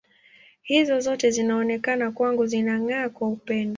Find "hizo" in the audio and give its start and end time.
0.63-0.99